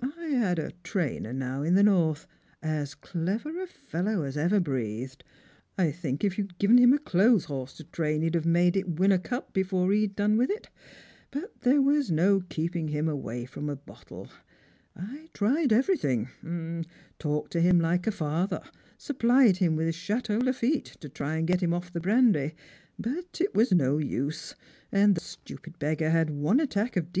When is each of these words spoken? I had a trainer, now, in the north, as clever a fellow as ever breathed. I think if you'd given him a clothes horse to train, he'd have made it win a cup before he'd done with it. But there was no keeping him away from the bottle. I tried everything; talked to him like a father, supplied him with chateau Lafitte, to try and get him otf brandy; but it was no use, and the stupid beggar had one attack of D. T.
I 0.00 0.26
had 0.28 0.60
a 0.60 0.70
trainer, 0.84 1.32
now, 1.32 1.62
in 1.62 1.74
the 1.74 1.82
north, 1.82 2.28
as 2.62 2.94
clever 2.94 3.60
a 3.60 3.66
fellow 3.66 4.22
as 4.22 4.36
ever 4.36 4.60
breathed. 4.60 5.24
I 5.76 5.90
think 5.90 6.22
if 6.22 6.38
you'd 6.38 6.56
given 6.58 6.78
him 6.78 6.92
a 6.92 7.00
clothes 7.00 7.46
horse 7.46 7.74
to 7.78 7.82
train, 7.86 8.22
he'd 8.22 8.36
have 8.36 8.46
made 8.46 8.76
it 8.76 9.00
win 9.00 9.10
a 9.10 9.18
cup 9.18 9.52
before 9.52 9.90
he'd 9.90 10.14
done 10.14 10.36
with 10.36 10.50
it. 10.50 10.70
But 11.32 11.62
there 11.62 11.82
was 11.82 12.12
no 12.12 12.44
keeping 12.48 12.86
him 12.86 13.08
away 13.08 13.44
from 13.44 13.66
the 13.66 13.74
bottle. 13.74 14.30
I 14.94 15.30
tried 15.34 15.72
everything; 15.72 16.86
talked 17.18 17.50
to 17.50 17.60
him 17.60 17.80
like 17.80 18.06
a 18.06 18.12
father, 18.12 18.60
supplied 18.96 19.56
him 19.56 19.74
with 19.74 19.92
chateau 19.96 20.38
Lafitte, 20.38 20.94
to 21.00 21.08
try 21.08 21.34
and 21.38 21.44
get 21.44 21.60
him 21.60 21.70
otf 21.70 21.92
brandy; 22.00 22.54
but 23.00 23.40
it 23.40 23.52
was 23.52 23.72
no 23.72 23.98
use, 23.98 24.54
and 24.92 25.16
the 25.16 25.20
stupid 25.20 25.80
beggar 25.80 26.10
had 26.10 26.30
one 26.30 26.60
attack 26.60 26.96
of 26.96 27.12
D. 27.12 27.20
T. - -